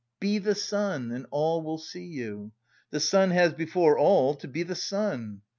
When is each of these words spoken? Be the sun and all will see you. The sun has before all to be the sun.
Be 0.19 0.39
the 0.39 0.55
sun 0.55 1.11
and 1.11 1.27
all 1.29 1.61
will 1.61 1.77
see 1.77 2.05
you. 2.07 2.53
The 2.89 2.99
sun 2.99 3.29
has 3.29 3.53
before 3.53 3.99
all 3.99 4.33
to 4.37 4.47
be 4.47 4.63
the 4.63 4.73
sun. 4.73 5.43